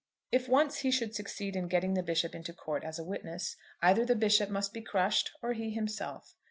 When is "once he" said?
0.49-0.89